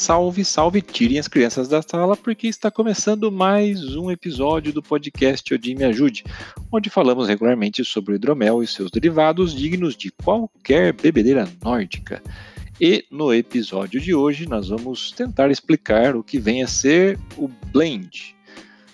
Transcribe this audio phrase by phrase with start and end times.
[0.00, 5.52] Salve, salve, tirem as crianças da sala, porque está começando mais um episódio do podcast
[5.52, 6.24] Odin Me Ajude,
[6.72, 12.22] onde falamos regularmente sobre o hidromel e seus derivados dignos de qualquer bebedeira nórdica.
[12.80, 17.46] E no episódio de hoje nós vamos tentar explicar o que vem a ser o
[17.70, 18.34] blend,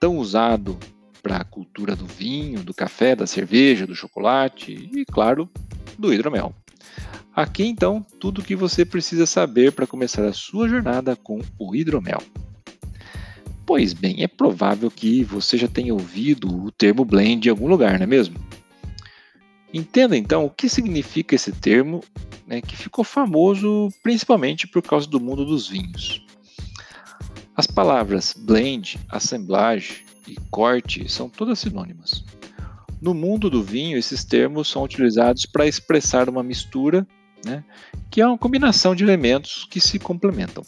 [0.00, 0.76] tão usado
[1.22, 5.48] para a cultura do vinho, do café, da cerveja, do chocolate e, claro,
[5.96, 6.52] do hidromel.
[7.38, 11.72] Aqui então, tudo o que você precisa saber para começar a sua jornada com o
[11.72, 12.20] hidromel.
[13.64, 17.96] Pois bem, é provável que você já tenha ouvido o termo blend em algum lugar,
[17.96, 18.36] não é mesmo?
[19.72, 22.02] Entenda então o que significa esse termo,
[22.44, 26.26] né, que ficou famoso principalmente por causa do mundo dos vinhos.
[27.54, 32.24] As palavras blend, assemblage e corte são todas sinônimas.
[33.00, 37.06] No mundo do vinho, esses termos são utilizados para expressar uma mistura
[37.44, 37.64] né,
[38.10, 40.64] que é uma combinação de elementos que se complementam.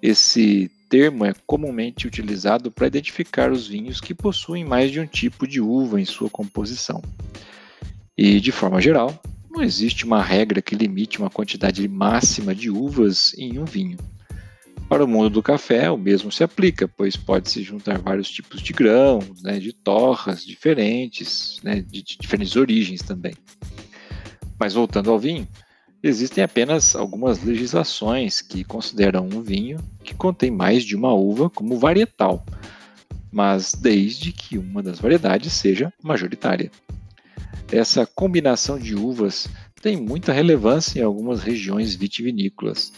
[0.00, 5.46] Esse termo é comumente utilizado para identificar os vinhos que possuem mais de um tipo
[5.46, 7.02] de uva em sua composição.
[8.16, 13.34] E, de forma geral, não existe uma regra que limite uma quantidade máxima de uvas
[13.36, 13.98] em um vinho.
[14.88, 18.72] Para o mundo do café, o mesmo se aplica, pois pode-se juntar vários tipos de
[18.72, 23.34] grãos, né, de torras diferentes, né, de, de diferentes origens também.
[24.58, 25.46] Mas voltando ao vinho,
[26.00, 31.76] Existem apenas algumas legislações que consideram um vinho que contém mais de uma uva como
[31.76, 32.44] varietal,
[33.32, 36.70] mas desde que uma das variedades seja majoritária.
[37.72, 39.48] Essa combinação de uvas
[39.82, 42.92] tem muita relevância em algumas regiões vitivinícolas,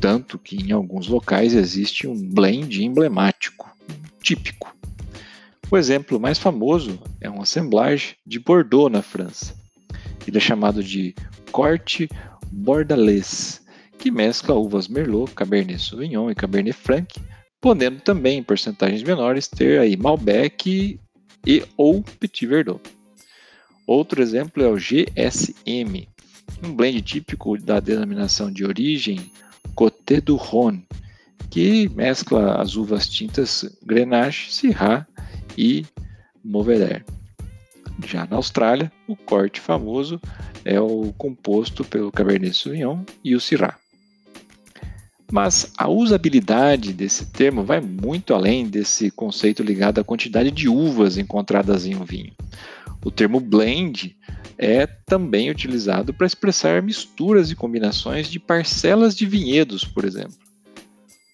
[0.00, 3.68] tanto que em alguns locais existe um blend emblemático,
[4.22, 4.76] típico.
[5.68, 9.65] O exemplo mais famoso é um assemblage de Bordeaux, na França.
[10.26, 11.14] Ele é chamado de
[11.52, 12.08] corte
[12.50, 13.62] bordalês,
[13.98, 17.20] que mescla uvas Merlot, Cabernet Sauvignon e Cabernet Franc,
[17.60, 21.00] podendo também, em porcentagens menores, ter aí Malbec
[21.46, 22.80] e ou Petit Verdot.
[23.86, 26.08] Outro exemplo é o GSM,
[26.62, 29.30] um blend típico da denominação de origem
[29.74, 30.84] Côte du Rhône,
[31.50, 35.06] que mescla as uvas tintas Grenache, Syrah
[35.56, 35.84] e
[36.44, 37.04] Mourvedre.
[38.06, 40.20] Já na Austrália, o corte famoso
[40.64, 43.78] é o composto pelo Cabernet Sauvignon e o Syrah.
[45.30, 51.18] Mas a usabilidade desse termo vai muito além desse conceito ligado à quantidade de uvas
[51.18, 52.32] encontradas em um vinho.
[53.04, 54.16] O termo blend
[54.58, 60.36] é também utilizado para expressar misturas e combinações de parcelas de vinhedos, por exemplo.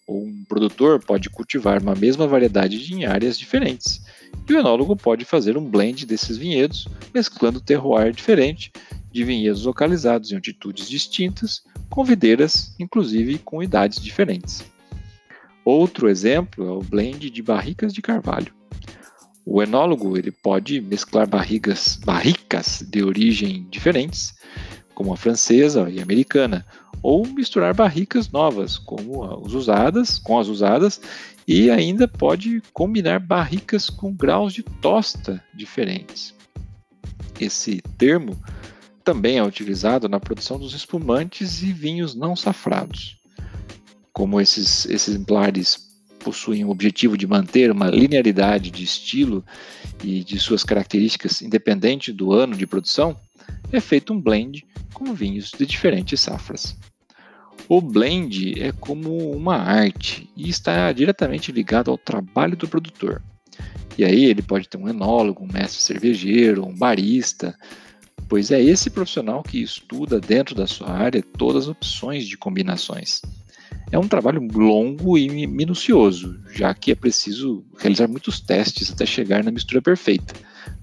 [0.08, 4.02] Um produtor pode cultivar uma mesma variedade em áreas diferentes,
[4.48, 8.72] e o enólogo pode fazer um blend desses vinhedos, mesclando terroir diferente
[9.10, 14.64] de vinhedos localizados em altitudes distintas, com videiras, inclusive com idades diferentes.
[15.64, 18.52] Outro exemplo é o blend de barricas de carvalho.
[19.44, 24.34] O enólogo ele pode mesclar barrigas, barricas de origem diferentes,
[24.94, 26.64] como a francesa e a americana,
[27.02, 31.00] ou misturar barricas novas, como as usadas, com as usadas,
[31.46, 36.34] e ainda pode combinar barricas com graus de tosta diferentes.
[37.40, 38.40] Esse termo
[39.02, 43.18] também é utilizado na produção dos espumantes e vinhos não safrados.
[44.12, 49.44] Como esses, exemplares possuem o objetivo de manter uma linearidade de estilo
[50.04, 53.18] e de suas características independente do ano de produção,
[53.72, 54.64] é feito um blend
[54.94, 56.76] com vinhos de diferentes safras.
[57.74, 63.22] O blend é como uma arte e está diretamente ligado ao trabalho do produtor.
[63.96, 67.58] E aí ele pode ter um enólogo, um mestre cervejeiro, um barista,
[68.28, 73.22] pois é esse profissional que estuda dentro da sua área todas as opções de combinações.
[73.90, 79.42] É um trabalho longo e minucioso, já que é preciso realizar muitos testes até chegar
[79.42, 80.34] na mistura perfeita,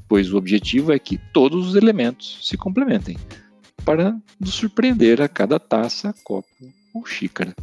[0.08, 3.16] pois o objetivo é que todos os elementos se complementem,
[3.86, 7.56] para nos surpreender a cada taça, copo ou xícara.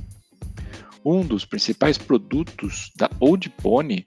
[1.05, 4.06] Um dos principais produtos da Old Pony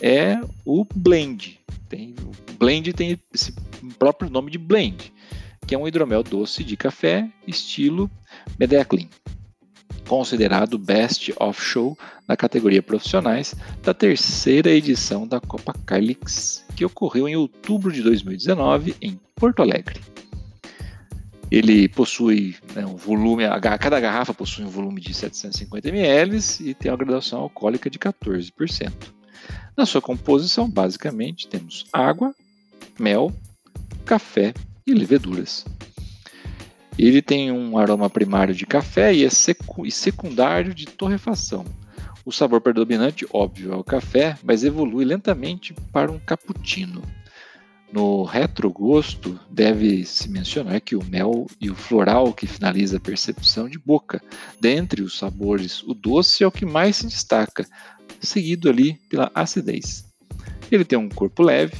[0.00, 1.60] é o blend.
[1.88, 3.54] Tem, o blend tem esse
[3.98, 5.12] próprio nome de blend,
[5.66, 8.10] que é um hidromel doce de café estilo
[8.58, 9.08] Medeclin,
[10.06, 17.28] considerado Best of Show na categoria profissionais da terceira edição da Copa Calix, que ocorreu
[17.28, 20.00] em outubro de 2019 em Porto Alegre.
[21.50, 23.44] Ele possui né, um volume,
[23.80, 28.92] cada garrafa possui um volume de 750 ml e tem uma graduação alcoólica de 14%.
[29.76, 32.34] Na sua composição, basicamente, temos água,
[32.98, 33.32] mel,
[34.04, 34.52] café
[34.86, 35.64] e leveduras.
[36.98, 41.64] Ele tem um aroma primário de café e, é secu e secundário de torrefação.
[42.24, 47.02] O sabor predominante, óbvio, é o café, mas evolui lentamente para um cappuccino.
[47.90, 53.78] No retrogosto, deve-se mencionar que o mel e o floral que finaliza a percepção de
[53.78, 54.22] boca.
[54.60, 57.66] Dentre os sabores, o doce é o que mais se destaca,
[58.20, 60.04] seguido ali pela acidez.
[60.70, 61.76] Ele tem um corpo leve,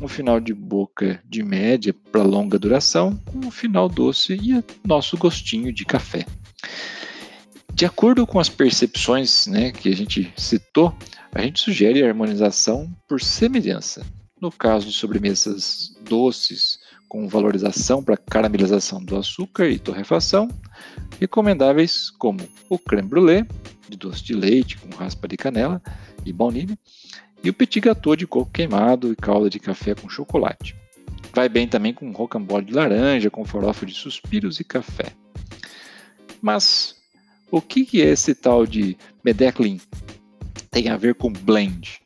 [0.00, 5.16] um final de boca de média para longa duração, com um final doce e nosso
[5.16, 6.26] gostinho de café.
[7.72, 10.94] De acordo com as percepções né, que a gente citou,
[11.32, 14.04] a gente sugere a harmonização por semelhança.
[14.42, 20.48] No caso de sobremesas doces com valorização para caramelização do açúcar e torrefação,
[21.20, 23.46] recomendáveis como o creme brulee,
[23.88, 25.80] de doce de leite com raspa de canela
[26.26, 26.76] e baunilha,
[27.44, 30.74] e o petit gâteau de coco queimado e calda de café com chocolate.
[31.32, 35.12] Vai bem também com rocambole de laranja, com farofa de suspiros e café.
[36.40, 36.96] Mas
[37.48, 39.80] o que é esse tal de Medeclin
[40.68, 42.01] tem a ver com blend?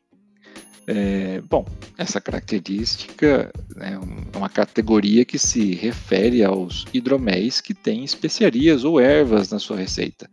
[0.88, 1.64] É, bom,
[1.98, 3.98] essa característica né,
[4.34, 9.76] é uma categoria que se refere aos hidroméis que têm especiarias ou ervas na sua
[9.76, 10.30] receita.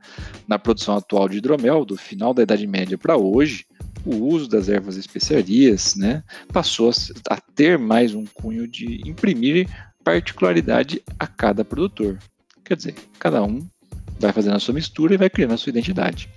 [0.47, 3.65] Na produção atual de hidromel, do final da Idade Média para hoje,
[4.05, 6.91] o uso das ervas especiarias né, passou
[7.29, 9.67] a ter mais um cunho de imprimir
[10.03, 12.19] particularidade a cada produtor.
[12.63, 13.65] Quer dizer, cada um
[14.19, 16.29] vai fazendo a sua mistura e vai criando a sua identidade.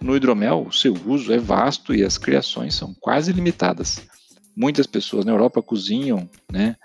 [0.00, 4.06] No hidromel, o seu uso é vasto e as criações são quase limitadas.
[4.54, 6.76] Muitas pessoas na Europa cozinham né,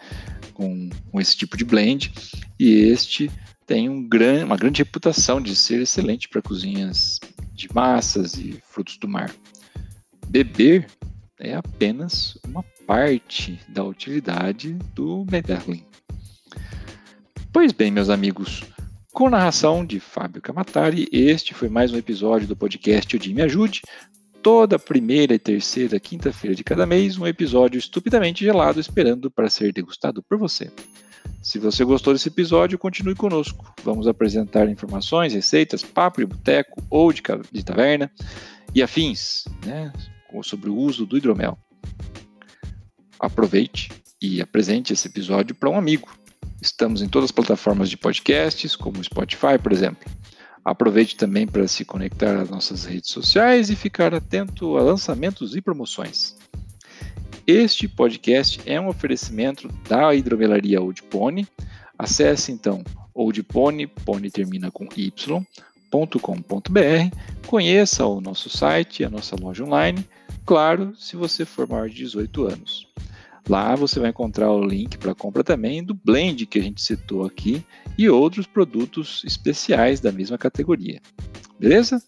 [0.54, 2.12] com, com esse tipo de blend
[2.60, 3.31] e este
[3.66, 7.19] tem um gran, uma grande reputação de ser excelente para cozinhas
[7.54, 9.34] de massas e frutos do mar.
[10.28, 10.88] Beber
[11.40, 15.84] é apenas uma parte da utilidade do Medellin.
[17.54, 18.64] Pois bem, meus amigos,
[19.12, 23.42] com narração de Fábio Camatari, este foi mais um episódio do podcast O Dia Me
[23.42, 23.81] Ajude.
[24.42, 29.74] Toda primeira e terceira quinta-feira de cada mês, um episódio estupidamente gelado esperando para ser
[29.74, 30.72] degustado por você.
[31.42, 33.74] Se você gostou desse episódio, continue conosco.
[33.84, 37.22] Vamos apresentar informações, receitas, papo de boteco ou de,
[37.52, 38.10] de taverna
[38.74, 39.92] e afins né,
[40.42, 41.57] sobre o uso do hidromel.
[43.19, 43.90] Aproveite
[44.22, 46.10] e apresente esse episódio para um amigo
[46.62, 50.10] Estamos em todas as plataformas de podcasts, como Spotify, por exemplo.
[50.63, 55.62] Aproveite também para se conectar às nossas redes sociais e ficar atento a lançamentos e
[55.62, 56.36] promoções.
[57.48, 61.48] Este podcast é um oferecimento da hidromelaria Old Pony.
[61.98, 64.86] Acesse então oldpony, pony termina com
[67.48, 70.07] conheça o nosso site, a nossa loja online,
[70.46, 72.88] claro, se você for maior de 18 anos.
[73.50, 77.26] Lá você vai encontrar o link para compra também do blend que a gente citou
[77.26, 77.64] aqui
[77.98, 81.02] e outros produtos especiais da mesma categoria.
[81.60, 82.02] Beleza?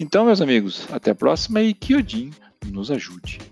[0.00, 2.30] Então, meus amigos, até a próxima e que Odin
[2.66, 3.51] nos ajude.